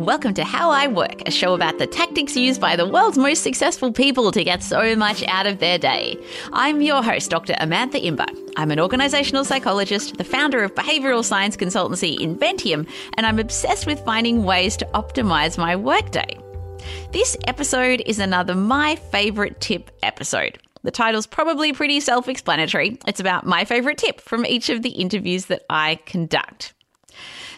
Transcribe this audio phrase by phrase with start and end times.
[0.00, 3.42] Welcome to How I Work, a show about the tactics used by the world's most
[3.42, 6.16] successful people to get so much out of their day.
[6.54, 7.52] I'm your host, Dr.
[7.60, 8.24] Amantha Imber.
[8.56, 14.02] I'm an organizational psychologist, the founder of behavioral science consultancy Inventium, and I'm obsessed with
[14.02, 16.38] finding ways to optimize my workday.
[17.12, 20.56] This episode is another My Favorite Tip episode.
[20.82, 22.98] The title's probably pretty self explanatory.
[23.06, 26.72] It's about my favorite tip from each of the interviews that I conduct.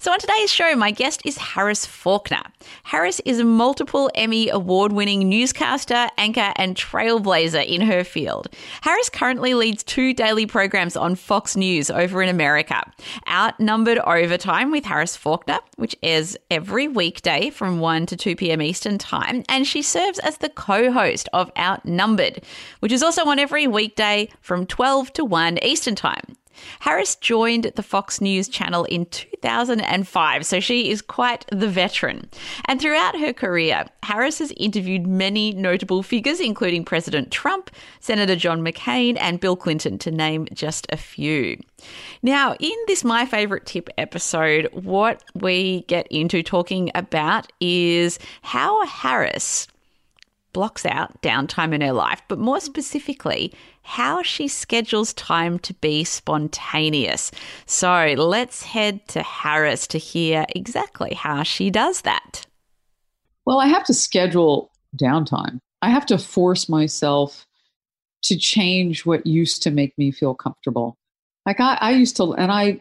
[0.00, 2.40] So, on today's show, my guest is Harris Faulkner.
[2.84, 8.48] Harris is a multiple Emmy award winning newscaster, anchor, and trailblazer in her field.
[8.80, 12.82] Harris currently leads two daily programs on Fox News over in America
[13.28, 18.62] Outnumbered Overtime with Harris Faulkner, which airs every weekday from 1 to 2 p.m.
[18.62, 22.42] Eastern Time, and she serves as the co host of Outnumbered,
[22.78, 26.38] which is also on every weekday from 12 to 1 Eastern Time.
[26.80, 32.28] Harris joined the Fox News channel in 2005, so she is quite the veteran.
[32.66, 38.62] And throughout her career, Harris has interviewed many notable figures, including President Trump, Senator John
[38.62, 41.60] McCain, and Bill Clinton, to name just a few.
[42.22, 48.84] Now, in this My Favorite Tip episode, what we get into talking about is how
[48.86, 49.66] Harris
[50.52, 56.04] blocks out downtime in her life, but more specifically, how she schedules time to be
[56.04, 57.30] spontaneous.
[57.66, 62.46] So let's head to Harris to hear exactly how she does that.
[63.46, 65.58] Well, I have to schedule downtime.
[65.82, 67.46] I have to force myself
[68.24, 70.96] to change what used to make me feel comfortable.
[71.46, 72.80] Like I, I used to, and I,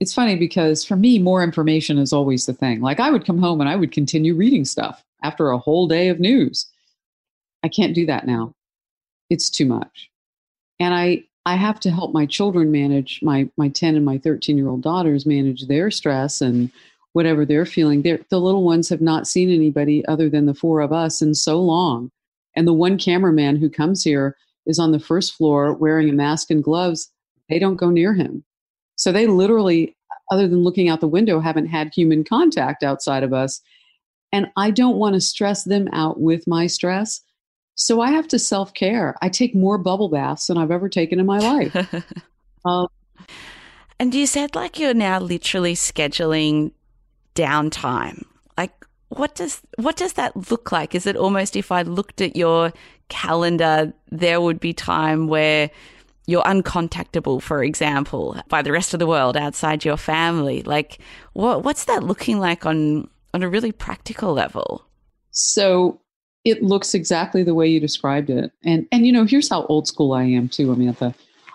[0.00, 2.80] it's funny because for me, more information is always the thing.
[2.80, 6.08] Like I would come home and I would continue reading stuff after a whole day
[6.08, 6.66] of news.
[7.64, 8.54] I can't do that now.
[9.30, 10.10] It's too much.
[10.80, 14.56] And I I have to help my children manage my my 10 and my 13
[14.56, 16.70] year old daughters manage their stress and
[17.12, 18.02] whatever they're feeling.
[18.02, 21.34] They're, the little ones have not seen anybody other than the four of us in
[21.34, 22.10] so long.
[22.54, 24.36] And the one cameraman who comes here
[24.66, 27.10] is on the first floor wearing a mask and gloves.
[27.48, 28.44] They don't go near him.
[28.96, 29.96] So they literally,
[30.30, 33.60] other than looking out the window, haven't had human contact outside of us.
[34.32, 37.20] And I don't want to stress them out with my stress.
[37.78, 39.14] So I have to self care.
[39.22, 42.04] I take more bubble baths than I've ever taken in my life.
[42.64, 42.88] um,
[44.00, 46.72] and you said like you're now literally scheduling
[47.36, 48.24] downtime.
[48.56, 48.72] Like
[49.10, 50.96] what does what does that look like?
[50.96, 52.72] Is it almost if I looked at your
[53.10, 55.70] calendar, there would be time where
[56.26, 60.62] you're uncontactable, for example, by the rest of the world outside your family.
[60.64, 60.98] Like
[61.34, 64.84] what what's that looking like on on a really practical level?
[65.30, 66.00] So
[66.44, 68.52] it looks exactly the way you described it.
[68.64, 71.14] And and you know, here's how old school I am too, Amantha.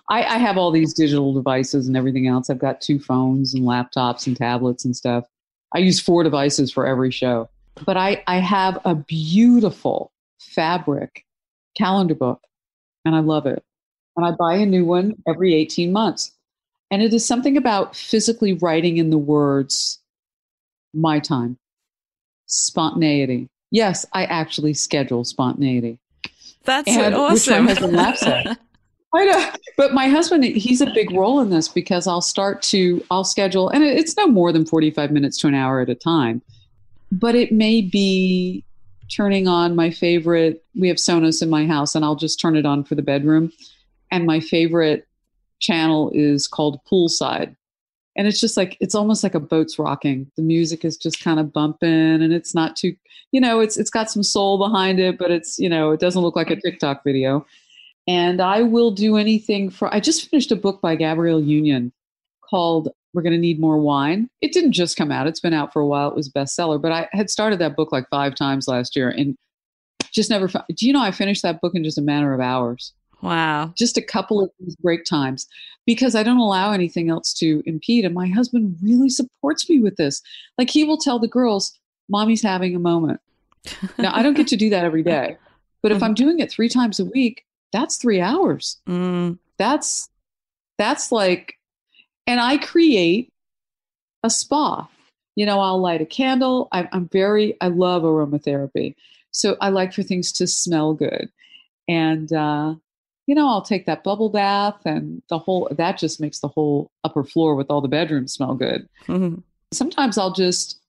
[0.10, 2.50] I, I have all these digital devices and everything else.
[2.50, 5.26] I've got two phones and laptops and tablets and stuff.
[5.74, 7.50] I use four devices for every show.
[7.86, 11.26] But I, I have a beautiful fabric
[11.76, 12.42] calendar book
[13.06, 13.64] and I love it.
[14.16, 16.32] And I buy a new one every 18 months.
[16.92, 20.00] And it is something about physically writing in the words,
[20.94, 21.58] my time,
[22.46, 26.00] spontaneity, yes, I actually schedule spontaneity.
[26.64, 27.66] That's and, awesome.
[27.66, 28.58] Which my husband laughs at.
[29.16, 33.04] I know, but my husband, he's a big role in this because I'll start to,
[33.12, 36.42] I'll schedule, and it's no more than 45 minutes to an hour at a time,
[37.12, 38.64] but it may be
[39.12, 42.66] turning on my favorite, we have Sonos in my house, and I'll just turn it
[42.66, 43.52] on for the bedroom.
[44.10, 45.08] And my favorite
[45.60, 47.56] channel is called Poolside
[48.16, 50.32] and it's just like it's almost like a boat's rocking.
[50.36, 52.96] The music is just kind of bumping and it's not too
[53.32, 56.22] you know it's it's got some soul behind it but it's you know it doesn't
[56.22, 57.46] look like a tiktok video.
[58.06, 61.92] And i will do anything for i just finished a book by gabrielle union
[62.50, 64.28] called we're going to need more wine.
[64.42, 66.92] It didn't just come out it's been out for a while it was bestseller but
[66.92, 69.38] i had started that book like five times last year and
[70.12, 72.94] just never do you know i finished that book in just a matter of hours
[73.24, 73.74] Wow.
[73.78, 75.48] Just a couple of these break times
[75.86, 78.04] because I don't allow anything else to impede.
[78.04, 80.22] And my husband really supports me with this.
[80.58, 81.80] Like he will tell the girls,
[82.10, 83.22] Mommy's having a moment.
[83.98, 85.38] now, I don't get to do that every day,
[85.82, 86.06] but if mm-hmm.
[86.06, 88.82] I'm doing it three times a week, that's three hours.
[88.88, 89.40] Mm.
[89.58, 90.10] That's,
[90.78, 91.58] that's like,
[92.28, 93.32] and I create
[94.22, 94.90] a spa.
[95.36, 96.68] You know, I'll light a candle.
[96.74, 98.96] I, I'm very, I love aromatherapy.
[99.32, 101.30] So I like for things to smell good.
[101.88, 102.76] And uh,
[103.26, 106.92] you know, I'll take that bubble bath and the whole, that just makes the whole
[107.04, 108.88] upper floor with all the bedrooms smell good.
[109.08, 109.40] Mm-hmm.
[109.72, 110.80] Sometimes I'll just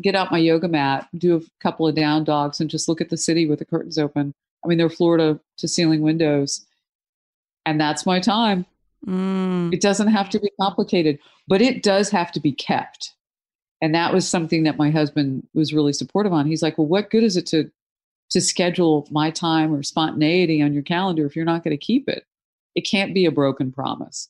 [0.00, 3.10] get out my yoga mat, do a couple of down dogs, and just look at
[3.10, 4.32] the city with the curtains open.
[4.64, 6.64] I mean, they're floor to, to ceiling windows.
[7.66, 8.66] And that's my time.
[9.06, 9.72] Mm.
[9.72, 13.14] It doesn't have to be complicated, but it does have to be kept.
[13.82, 16.46] And that was something that my husband was really supportive on.
[16.46, 17.70] He's like, well, what good is it to
[18.30, 22.08] to schedule my time or spontaneity on your calendar if you're not going to keep
[22.08, 22.24] it?
[22.74, 24.28] It can't be a broken promise.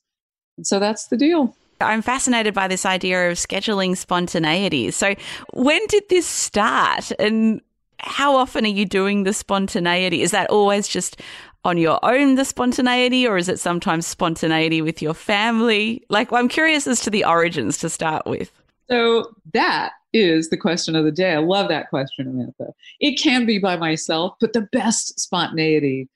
[0.56, 1.55] And so that's the deal.
[1.81, 4.91] I'm fascinated by this idea of scheduling spontaneity.
[4.91, 5.14] So,
[5.55, 7.62] when did this start and
[7.99, 10.23] how often are you doing the spontaneity?
[10.23, 11.20] Is that always just
[11.64, 16.03] on your own, the spontaneity, or is it sometimes spontaneity with your family?
[16.08, 18.50] Like, I'm curious as to the origins to start with.
[18.91, 21.33] So, that is the question of the day.
[21.33, 22.73] I love that question, Amantha.
[22.99, 26.09] It can be by myself, but the best spontaneity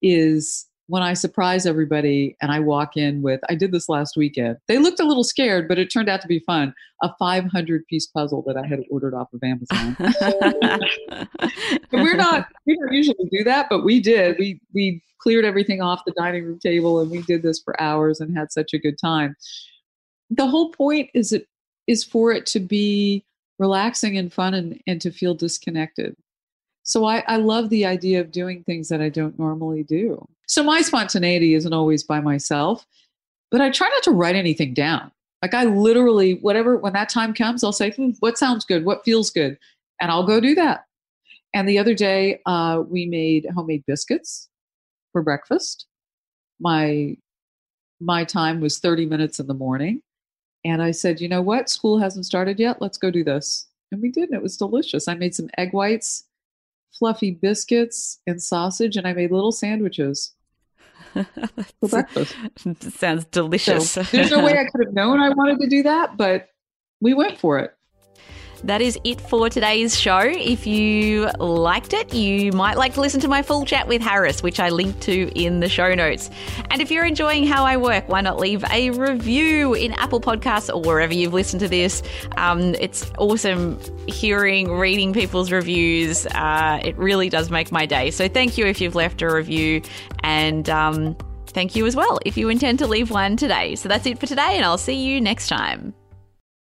[0.00, 4.58] is when I surprise everybody and I walk in with, I did this last weekend.
[4.68, 6.74] They looked a little scared, but it turned out to be fun.
[7.02, 9.96] A 500 piece puzzle that I had ordered off of Amazon.
[11.92, 14.36] we're not, we don't usually do that, but we did.
[14.38, 18.20] We, we cleared everything off the dining room table and we did this for hours
[18.20, 19.36] and had such a good time.
[20.30, 21.46] The whole point is it
[21.92, 23.24] is for it to be
[23.58, 26.16] relaxing and fun and, and to feel disconnected.
[26.82, 30.26] So I, I love the idea of doing things that I don't normally do.
[30.48, 32.84] So my spontaneity isn't always by myself,
[33.50, 35.12] but I try not to write anything down.
[35.42, 38.84] Like I literally, whatever, when that time comes, I'll say, hmm, what sounds good?
[38.84, 39.58] What feels good?
[40.00, 40.86] And I'll go do that.
[41.54, 44.48] And the other day, uh, we made homemade biscuits
[45.12, 45.86] for breakfast.
[46.58, 47.16] My
[48.00, 50.02] my time was 30 minutes in the morning.
[50.64, 51.68] And I said, you know what?
[51.68, 52.80] School hasn't started yet.
[52.80, 53.66] Let's go do this.
[53.90, 55.08] And we did, and it was delicious.
[55.08, 56.24] I made some egg whites
[56.92, 60.34] fluffy biscuits and sausage, and I made little sandwiches
[61.12, 62.36] for breakfast.
[62.98, 63.90] Sounds delicious.
[63.90, 66.48] So, there's no way I could have known I wanted to do that, but
[67.00, 67.74] we went for it.
[68.64, 70.20] That is it for today's show.
[70.20, 74.42] If you liked it, you might like to listen to my full chat with Harris,
[74.42, 76.30] which I linked to in the show notes.
[76.70, 80.72] And if you're enjoying how I work, why not leave a review in Apple Podcasts
[80.72, 82.02] or wherever you've listened to this?
[82.36, 86.26] Um, it's awesome hearing, reading people's reviews.
[86.26, 88.12] Uh, it really does make my day.
[88.12, 89.82] So thank you if you've left a review.
[90.22, 91.16] And um,
[91.48, 93.74] thank you as well if you intend to leave one today.
[93.74, 95.94] So that's it for today, and I'll see you next time.